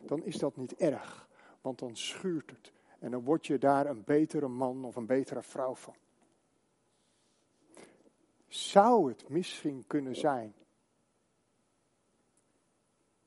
dan 0.00 0.24
is 0.24 0.38
dat 0.38 0.56
niet 0.56 0.76
erg. 0.76 1.28
Want 1.60 1.78
dan 1.78 1.96
schuurt 1.96 2.50
het. 2.50 2.72
En 2.98 3.10
dan 3.10 3.24
word 3.24 3.46
je 3.46 3.58
daar 3.58 3.86
een 3.86 4.04
betere 4.04 4.48
man 4.48 4.84
of 4.84 4.96
een 4.96 5.06
betere 5.06 5.42
vrouw 5.42 5.74
van. 5.74 5.94
Zou 8.48 9.08
het 9.08 9.28
misschien 9.28 9.84
kunnen 9.86 10.16
zijn 10.16 10.54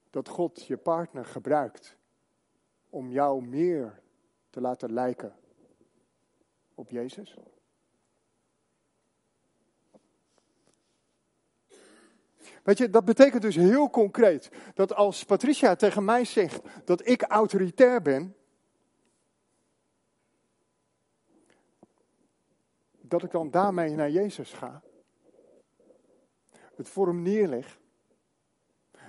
dat 0.10 0.28
God 0.28 0.66
je 0.66 0.78
partner 0.78 1.26
gebruikt 1.26 1.98
om 2.90 3.12
jou 3.12 3.44
meer 3.44 4.02
te 4.50 4.62
laten 4.62 4.94
lijken 4.94 5.36
op 6.76 6.90
Jezus? 6.90 7.38
Weet 12.64 12.78
je, 12.78 12.90
dat 12.90 13.06
betekent 13.06 13.42
dus 13.42 13.56
heel 13.56 13.90
concreet 13.90 14.50
dat 14.74 14.94
als 14.94 15.26
Patricia 15.26 15.76
tegen 15.76 16.06
mij 16.06 16.26
zegt 16.26 16.62
dat 16.86 17.08
ik 17.08 17.22
autoritair 17.22 18.02
ben, 18.02 18.36
dat 23.02 23.24
ik 23.24 23.32
dan 23.32 23.52
daarmee 23.52 23.96
naar 23.96 24.10
Jezus 24.10 24.54
ga, 24.54 24.82
het 26.80 26.90
voor 26.90 27.08
hem 27.08 27.22
neerleg 27.22 27.80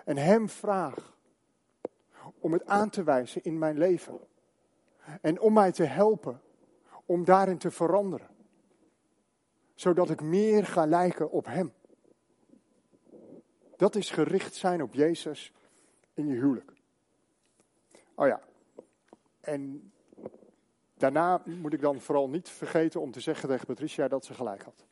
en 0.04 0.16
hem 0.16 0.48
vraag 0.48 1.18
om 2.38 2.52
het 2.52 2.66
aan 2.66 2.90
te 2.90 3.02
wijzen 3.02 3.44
in 3.44 3.58
mijn 3.58 3.78
leven 3.78 4.20
en 5.20 5.40
om 5.40 5.52
mij 5.52 5.72
te 5.72 5.84
helpen 5.84 6.40
om 7.04 7.24
daarin 7.24 7.58
te 7.58 7.70
veranderen, 7.70 8.28
zodat 9.74 10.10
ik 10.10 10.22
meer 10.22 10.66
ga 10.66 10.86
lijken 10.86 11.30
op 11.30 11.46
hem. 11.46 11.72
Dat 13.76 13.94
is 13.94 14.10
gericht 14.10 14.54
zijn 14.54 14.82
op 14.82 14.94
Jezus 14.94 15.52
in 16.14 16.26
je 16.26 16.34
huwelijk. 16.34 16.72
Oh 18.14 18.26
ja, 18.26 18.40
en 19.40 19.92
daarna 20.94 21.42
moet 21.44 21.72
ik 21.72 21.80
dan 21.80 22.00
vooral 22.00 22.28
niet 22.28 22.48
vergeten 22.48 23.00
om 23.00 23.10
te 23.10 23.20
zeggen 23.20 23.48
tegen 23.48 23.66
Patricia 23.66 24.08
dat 24.08 24.24
ze 24.24 24.34
gelijk 24.34 24.62
had. 24.62 24.86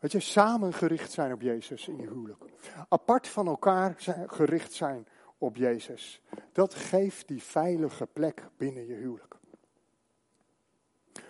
Weet 0.00 0.12
je, 0.12 0.20
samen 0.20 0.72
gericht 0.72 1.12
zijn 1.12 1.32
op 1.32 1.40
Jezus 1.40 1.88
in 1.88 1.96
je 1.96 2.08
huwelijk. 2.08 2.44
Apart 2.88 3.28
van 3.28 3.46
elkaar 3.46 3.94
gericht 4.26 4.72
zijn 4.72 5.06
op 5.38 5.56
Jezus. 5.56 6.22
Dat 6.52 6.74
geeft 6.74 7.28
die 7.28 7.42
veilige 7.42 8.06
plek 8.06 8.48
binnen 8.56 8.86
je 8.86 8.94
huwelijk. 8.94 9.36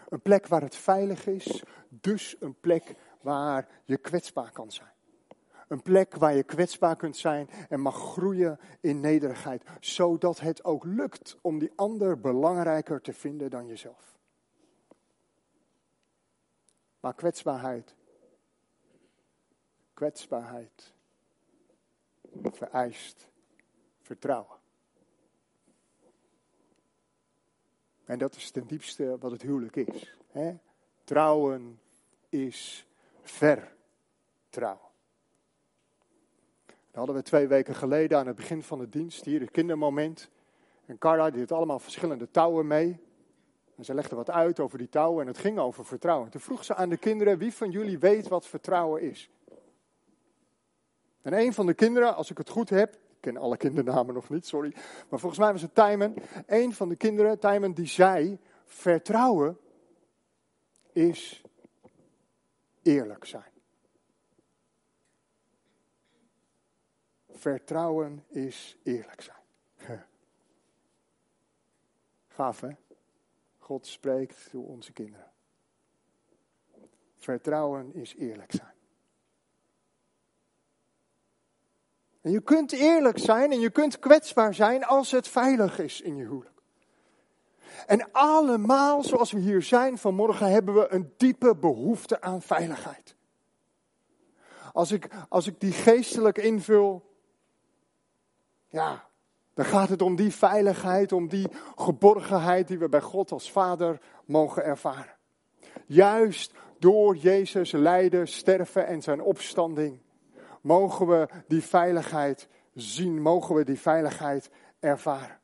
Een 0.08 0.20
plek 0.20 0.46
waar 0.46 0.62
het 0.62 0.76
veilig 0.76 1.26
is, 1.26 1.62
dus 1.88 2.36
een 2.40 2.54
plek 2.60 2.94
waar 3.20 3.68
je 3.84 3.96
kwetsbaar 3.96 4.52
kan 4.52 4.70
zijn. 4.70 4.88
Een 5.68 5.82
plek 5.82 6.14
waar 6.14 6.34
je 6.34 6.42
kwetsbaar 6.42 6.96
kunt 6.96 7.16
zijn 7.16 7.48
en 7.68 7.80
mag 7.80 7.96
groeien 7.96 8.58
in 8.80 9.00
nederigheid, 9.00 9.62
zodat 9.80 10.40
het 10.40 10.64
ook 10.64 10.84
lukt 10.84 11.38
om 11.40 11.58
die 11.58 11.72
ander 11.76 12.20
belangrijker 12.20 13.00
te 13.00 13.12
vinden 13.12 13.50
dan 13.50 13.66
jezelf. 13.66 14.18
Maar 17.00 17.14
kwetsbaarheid, 17.14 17.94
kwetsbaarheid 20.00 20.92
vereist 22.42 23.28
vertrouwen. 24.00 24.56
En 28.04 28.18
dat 28.18 28.36
is 28.36 28.50
ten 28.50 28.66
diepste 28.66 29.16
wat 29.18 29.30
het 29.30 29.42
huwelijk 29.42 29.76
is. 29.76 30.16
Hè? 30.30 30.56
Trouwen 31.04 31.80
is 32.28 32.86
vertrouwen. 33.22 34.90
Dat 36.66 36.76
hadden 36.92 37.14
we 37.14 37.22
twee 37.22 37.46
weken 37.46 37.74
geleden 37.74 38.18
aan 38.18 38.26
het 38.26 38.36
begin 38.36 38.62
van 38.62 38.78
de 38.78 38.88
dienst, 38.88 39.24
hier 39.24 39.40
het 39.40 39.50
kindermoment. 39.50 40.30
En 40.86 40.98
Carla 40.98 41.30
die 41.30 41.40
had 41.40 41.52
allemaal 41.52 41.78
verschillende 41.78 42.30
touwen 42.30 42.66
mee. 42.66 43.00
En 43.76 43.84
ze 43.84 43.94
legde 43.94 44.16
wat 44.16 44.30
uit 44.30 44.60
over 44.60 44.78
die 44.78 44.88
touwen 44.88 45.20
en 45.20 45.26
het 45.26 45.38
ging 45.38 45.58
over 45.58 45.84
vertrouwen. 45.84 46.30
Toen 46.30 46.40
vroeg 46.40 46.64
ze 46.64 46.74
aan 46.74 46.88
de 46.88 46.96
kinderen, 46.96 47.38
wie 47.38 47.54
van 47.54 47.70
jullie 47.70 47.98
weet 47.98 48.28
wat 48.28 48.46
vertrouwen 48.46 49.02
is? 49.02 49.30
En 51.22 51.32
een 51.32 51.52
van 51.52 51.66
de 51.66 51.74
kinderen, 51.74 52.16
als 52.16 52.30
ik 52.30 52.38
het 52.38 52.48
goed 52.48 52.70
heb, 52.70 52.98
ken 53.20 53.36
alle 53.36 53.56
kindernamen 53.56 54.14
nog 54.14 54.28
niet, 54.28 54.46
sorry. 54.46 54.72
Maar 55.08 55.18
volgens 55.18 55.40
mij 55.40 55.52
was 55.52 55.62
het 55.62 55.74
Tijmen. 55.74 56.14
Een 56.46 56.74
van 56.74 56.88
de 56.88 56.96
kinderen, 56.96 57.38
Tijmen, 57.38 57.74
die 57.74 57.86
zei: 57.86 58.38
Vertrouwen 58.64 59.58
is 60.92 61.42
eerlijk 62.82 63.24
zijn. 63.24 63.52
Vertrouwen 67.28 68.24
is 68.28 68.76
eerlijk 68.82 69.20
zijn. 69.20 69.38
Gaaf 72.28 72.60
hè? 72.60 72.70
God 73.58 73.86
spreekt 73.86 74.48
door 74.52 74.66
onze 74.66 74.92
kinderen. 74.92 75.32
Vertrouwen 77.16 77.94
is 77.94 78.14
eerlijk 78.14 78.52
zijn. 78.52 78.79
En 82.20 82.30
je 82.30 82.40
kunt 82.40 82.72
eerlijk 82.72 83.18
zijn 83.18 83.52
en 83.52 83.60
je 83.60 83.70
kunt 83.70 83.98
kwetsbaar 83.98 84.54
zijn 84.54 84.84
als 84.84 85.10
het 85.10 85.28
veilig 85.28 85.78
is 85.78 86.00
in 86.00 86.16
je 86.16 86.22
huwelijk. 86.22 86.62
En 87.86 88.12
allemaal, 88.12 89.02
zoals 89.02 89.32
we 89.32 89.38
hier 89.38 89.62
zijn 89.62 89.98
vanmorgen, 89.98 90.50
hebben 90.50 90.74
we 90.74 90.92
een 90.92 91.12
diepe 91.16 91.56
behoefte 91.56 92.20
aan 92.20 92.42
veiligheid. 92.42 93.14
Als 94.72 94.92
ik, 94.92 95.08
als 95.28 95.46
ik 95.46 95.60
die 95.60 95.72
geestelijk 95.72 96.38
invul, 96.38 97.14
ja, 98.68 99.08
dan 99.54 99.64
gaat 99.64 99.88
het 99.88 100.02
om 100.02 100.16
die 100.16 100.34
veiligheid, 100.34 101.12
om 101.12 101.28
die 101.28 101.48
geborgenheid 101.76 102.68
die 102.68 102.78
we 102.78 102.88
bij 102.88 103.00
God 103.00 103.32
als 103.32 103.52
Vader 103.52 104.00
mogen 104.24 104.64
ervaren. 104.64 105.16
Juist 105.86 106.52
door 106.78 107.16
Jezus 107.16 107.72
lijden, 107.72 108.28
sterven 108.28 108.86
en 108.86 109.02
zijn 109.02 109.22
opstanding 109.22 110.00
mogen 110.60 111.06
we 111.06 111.28
die 111.46 111.62
veiligheid 111.62 112.48
zien, 112.74 113.22
mogen 113.22 113.54
we 113.54 113.64
die 113.64 113.80
veiligheid 113.80 114.50
ervaren. 114.78 115.40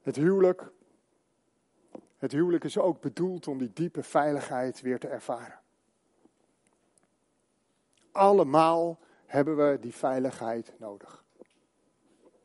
Het 0.00 0.16
huwelijk, 0.16 0.70
het 2.16 2.32
huwelijk 2.32 2.64
is 2.64 2.78
ook 2.78 3.00
bedoeld 3.00 3.48
om 3.48 3.58
die 3.58 3.72
diepe 3.72 4.02
veiligheid 4.02 4.80
weer 4.80 4.98
te 4.98 5.08
ervaren. 5.08 5.60
Allemaal 8.12 8.98
hebben 9.26 9.56
we 9.56 9.78
die 9.80 9.94
veiligheid 9.94 10.74
nodig. 10.78 11.24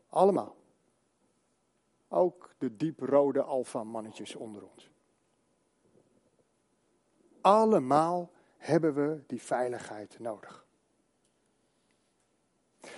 Allemaal. 0.09 0.55
Ook 2.07 2.53
de 2.57 2.75
dieprode 2.75 3.41
alfa-mannetjes 3.41 4.35
onder 4.35 4.63
ons. 4.63 4.91
Allemaal 7.41 8.31
hebben 8.65 8.93
we 8.93 9.23
die 9.27 9.41
veiligheid 9.41 10.19
nodig. 10.19 10.65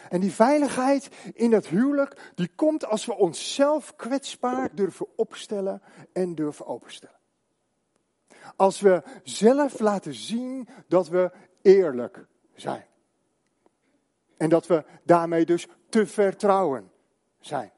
En 0.10 0.20
die 0.20 0.32
veiligheid 0.32 1.10
in 1.34 1.52
dat 1.52 1.68
huwelijk, 1.68 2.32
die 2.36 2.52
komt 2.56 2.86
als 2.86 3.06
we 3.06 3.16
onszelf 3.16 3.96
kwetsbaar 3.96 4.76
durven 4.76 5.18
opstellen 5.18 5.82
en 6.14 6.36
durven 6.36 6.66
openstellen. 6.66 7.20
Als 8.56 8.80
we 8.80 9.04
zelf 9.24 9.80
laten 9.80 10.14
zien 10.14 10.68
dat 10.88 11.08
we 11.08 11.32
eerlijk 11.62 12.26
zijn. 12.54 12.86
En 14.38 14.50
dat 14.50 14.68
we 14.68 14.86
daarmee 15.04 15.46
dus 15.46 15.68
te 15.90 16.08
vertrouwen 16.08 16.92
zijn. 17.40 17.72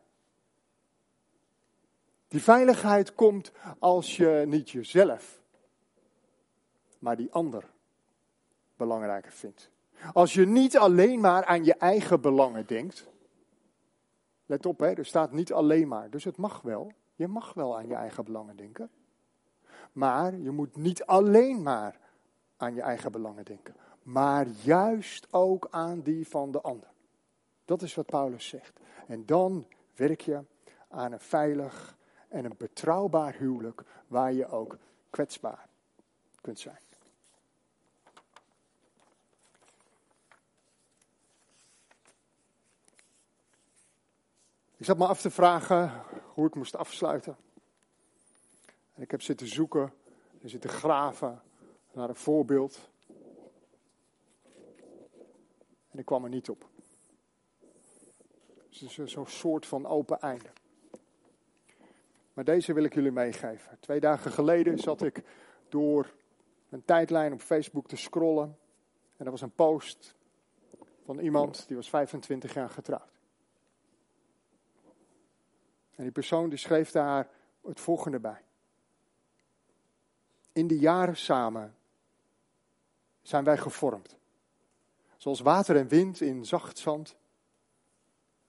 Die 2.27 2.43
veiligheid 2.43 3.15
komt 3.15 3.51
als 3.79 4.17
je 4.17 4.43
niet 4.47 4.69
jezelf, 4.69 5.41
maar 6.99 7.15
die 7.15 7.31
ander 7.31 7.75
belangrijker 8.77 9.31
vindt. 9.31 9.69
Als 10.13 10.33
je 10.33 10.45
niet 10.45 10.77
alleen 10.77 11.19
maar 11.19 11.45
aan 11.45 11.63
je 11.63 11.73
eigen 11.73 12.21
belangen 12.21 12.67
denkt. 12.67 13.07
Let 14.45 14.65
op, 14.65 14.79
hè, 14.79 14.93
er 14.93 15.05
staat 15.05 15.31
niet 15.31 15.53
alleen 15.53 15.87
maar. 15.87 16.09
Dus 16.09 16.23
het 16.23 16.37
mag 16.37 16.61
wel. 16.61 16.91
Je 17.15 17.27
mag 17.27 17.53
wel 17.53 17.77
aan 17.77 17.87
je 17.87 17.95
eigen 17.95 18.23
belangen 18.23 18.55
denken. 18.55 18.89
Maar 19.91 20.35
je 20.35 20.51
moet 20.51 20.75
niet 20.75 21.05
alleen 21.05 21.61
maar 21.61 21.99
aan 22.57 22.73
je 22.73 22.81
eigen 22.81 23.11
belangen 23.11 23.45
denken. 23.45 23.75
Maar 24.03 24.47
juist 24.47 25.27
ook 25.31 25.67
aan 25.69 26.01
die 26.01 26.27
van 26.27 26.51
de 26.51 26.61
ander. 26.61 26.89
Dat 27.65 27.81
is 27.81 27.95
wat 27.95 28.05
Paulus 28.05 28.47
zegt. 28.47 28.79
En 29.07 29.25
dan 29.25 29.67
werk 29.95 30.21
je 30.21 30.43
aan 30.87 31.11
een 31.11 31.19
veilig 31.19 31.97
en 32.27 32.45
een 32.45 32.55
betrouwbaar 32.57 33.35
huwelijk 33.35 33.83
waar 34.07 34.33
je 34.33 34.47
ook 34.47 34.77
kwetsbaar 35.09 35.67
kunt 36.41 36.59
zijn. 36.59 36.79
Ik 44.77 44.85
zat 44.85 44.97
me 44.97 45.07
af 45.07 45.21
te 45.21 45.29
vragen 45.29 46.01
hoe 46.33 46.47
ik 46.47 46.55
moest 46.55 46.75
afsluiten. 46.75 47.37
En 48.93 49.01
ik 49.01 49.11
heb 49.11 49.21
zitten 49.21 49.47
zoeken 49.47 49.93
en 50.41 50.49
zitten 50.49 50.69
graven 50.69 51.41
naar 51.91 52.09
een 52.09 52.15
voorbeeld. 52.15 52.89
En 55.91 55.99
ik 55.99 56.05
kwam 56.05 56.23
er 56.23 56.29
niet 56.29 56.49
op. 56.49 56.69
Dus 58.69 58.79
het 58.79 59.07
is 59.07 59.11
zo'n 59.11 59.27
soort 59.27 59.65
van 59.65 59.85
open 59.85 60.19
einde. 60.19 60.49
Maar 62.33 62.43
deze 62.43 62.73
wil 62.73 62.83
ik 62.83 62.93
jullie 62.93 63.11
meegeven. 63.11 63.77
Twee 63.79 63.99
dagen 63.99 64.31
geleden 64.31 64.79
zat 64.79 65.01
ik 65.01 65.23
door 65.69 66.13
een 66.69 66.85
tijdlijn 66.85 67.33
op 67.33 67.41
Facebook 67.41 67.87
te 67.87 67.95
scrollen. 67.95 68.57
En 69.17 69.25
er 69.25 69.31
was 69.31 69.41
een 69.41 69.55
post 69.55 70.15
van 71.03 71.19
iemand 71.19 71.67
die 71.67 71.75
was 71.75 71.89
25 71.89 72.53
jaar 72.53 72.69
getrouwd. 72.69 73.16
En 75.97 76.03
die 76.03 76.11
persoon 76.11 76.49
die 76.49 76.57
schreef 76.57 76.91
daar 76.91 77.29
het 77.61 77.79
volgende 77.79 78.19
bij. 78.19 78.41
In 80.51 80.67
de 80.67 80.79
jaren 80.79 81.17
samen 81.17 81.75
zijn 83.21 83.43
wij 83.43 83.57
gevormd. 83.57 84.17
Zoals 85.15 85.39
water 85.39 85.75
en 85.75 85.87
wind 85.87 86.21
in 86.21 86.45
zacht 86.45 86.77
zand 86.77 87.15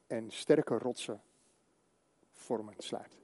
en 0.06 0.30
sterke 0.30 0.78
rotsen 0.78 1.22
vormen 2.32 2.74
sluit. 2.78 3.16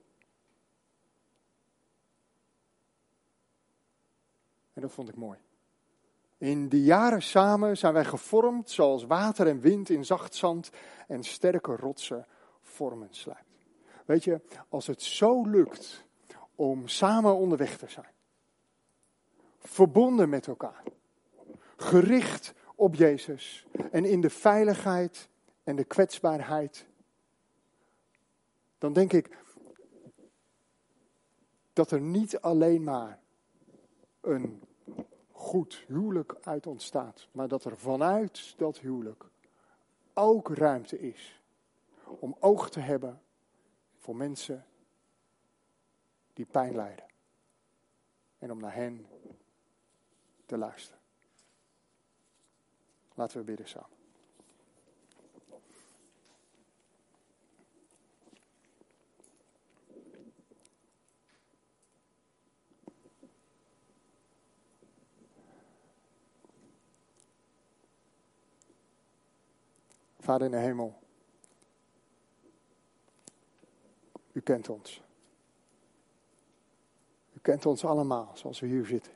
En 4.72 4.82
dat 4.82 4.92
vond 4.92 5.08
ik 5.08 5.16
mooi. 5.16 5.38
In 6.38 6.68
die 6.68 6.82
jaren 6.82 7.22
samen 7.22 7.76
zijn 7.76 7.92
wij 7.92 8.04
gevormd 8.04 8.70
zoals 8.70 9.04
water 9.04 9.46
en 9.46 9.60
wind 9.60 9.88
in 9.88 10.04
zacht 10.04 10.34
zand 10.34 10.70
en 11.08 11.24
sterke 11.24 11.76
rotsen 11.76 12.26
vormen 12.60 13.08
sluit. 13.10 13.43
Weet 14.04 14.24
je, 14.24 14.40
als 14.68 14.86
het 14.86 15.02
zo 15.02 15.46
lukt 15.46 16.04
om 16.54 16.88
samen 16.88 17.34
onderweg 17.34 17.78
te 17.78 17.88
zijn, 17.88 18.12
verbonden 19.58 20.28
met 20.28 20.46
elkaar, 20.46 20.82
gericht 21.76 22.54
op 22.74 22.94
Jezus 22.94 23.66
en 23.90 24.04
in 24.04 24.20
de 24.20 24.30
veiligheid 24.30 25.28
en 25.64 25.76
de 25.76 25.84
kwetsbaarheid, 25.84 26.86
dan 28.78 28.92
denk 28.92 29.12
ik 29.12 29.38
dat 31.72 31.90
er 31.90 32.00
niet 32.00 32.40
alleen 32.40 32.82
maar 32.82 33.20
een 34.20 34.62
goed 35.32 35.84
huwelijk 35.86 36.36
uit 36.42 36.66
ontstaat, 36.66 37.28
maar 37.32 37.48
dat 37.48 37.64
er 37.64 37.76
vanuit 37.76 38.54
dat 38.56 38.78
huwelijk 38.78 39.24
ook 40.14 40.48
ruimte 40.48 41.00
is 41.00 41.42
om 42.04 42.36
oog 42.40 42.70
te 42.70 42.80
hebben 42.80 43.22
voor 44.04 44.16
mensen 44.16 44.66
die 46.32 46.46
pijn 46.46 46.74
lijden. 46.74 47.06
En 48.38 48.50
om 48.50 48.60
naar 48.60 48.74
hen 48.74 49.06
te 50.46 50.58
luisteren. 50.58 51.00
Laten 53.14 53.38
we 53.38 53.44
bidden 53.44 53.68
samen. 53.68 53.88
Vader 70.18 70.46
in 70.46 70.52
de 70.52 70.58
hemel. 70.58 71.02
U 74.34 74.34
kent 74.44 74.68
ons. 74.68 75.02
U 77.33 77.38
kent 77.42 77.66
ons 77.66 77.85
allemaal 77.85 78.30
zoals 78.35 78.61
we 78.61 78.66
hier 78.66 78.87
zitten. 78.87 79.12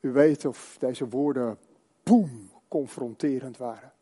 U 0.00 0.12
weet 0.12 0.44
of 0.44 0.76
deze 0.78 1.08
woorden, 1.08 1.58
boem, 2.02 2.50
confronterend 2.68 3.56
waren. 3.56 3.92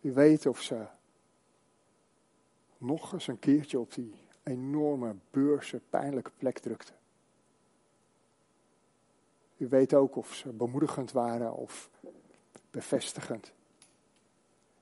U 0.00 0.12
weet 0.12 0.46
of 0.46 0.60
ze 0.60 0.86
nog 2.78 3.12
eens 3.12 3.26
een 3.26 3.38
keertje 3.38 3.78
op 3.78 3.94
die 3.94 4.14
enorme 4.42 5.14
beurse 5.30 5.80
pijnlijke 5.90 6.30
plek 6.38 6.58
drukten. 6.58 6.94
U 9.56 9.68
weet 9.68 9.94
ook 9.94 10.16
of 10.16 10.34
ze 10.34 10.48
bemoedigend 10.48 11.12
waren 11.12 11.54
of 11.54 11.90
bevestigend. 12.70 13.52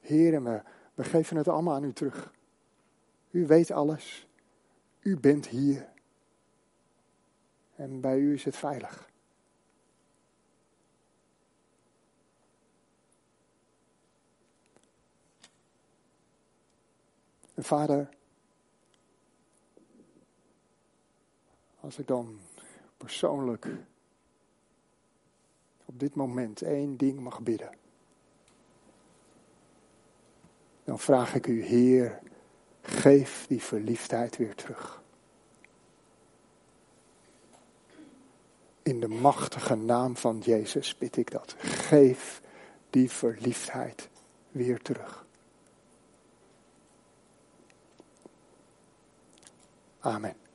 Heer, 0.00 0.42
we, 0.42 0.62
we 0.94 1.04
geven 1.04 1.36
het 1.36 1.48
allemaal 1.48 1.74
aan 1.74 1.84
u 1.84 1.92
terug. 1.92 2.32
U 3.30 3.46
weet 3.46 3.70
alles. 3.70 4.28
U 5.00 5.16
bent 5.16 5.46
hier. 5.46 5.88
En 7.74 8.00
bij 8.00 8.18
u 8.18 8.32
is 8.32 8.44
het 8.44 8.56
veilig. 8.56 9.08
En 17.54 17.64
vader, 17.64 18.08
als 21.80 21.98
ik 21.98 22.06
dan 22.06 22.38
persoonlijk 22.96 23.66
op 25.84 25.98
dit 25.98 26.14
moment 26.14 26.62
één 26.62 26.96
ding 26.96 27.20
mag 27.20 27.40
bidden 27.40 27.79
dan 30.90 30.98
vraag 30.98 31.34
ik 31.34 31.46
u, 31.46 31.64
Heer, 31.64 32.18
geef 32.82 33.46
die 33.46 33.62
verliefdheid 33.62 34.36
weer 34.36 34.54
terug. 34.54 35.02
In 38.82 39.00
de 39.00 39.08
machtige 39.08 39.74
naam 39.74 40.16
van 40.16 40.38
Jezus 40.38 40.98
bid 40.98 41.16
ik 41.16 41.30
dat. 41.30 41.54
Geef 41.58 42.42
die 42.90 43.10
verliefdheid 43.10 44.08
weer 44.50 44.82
terug. 44.82 45.26
Amen. 50.00 50.49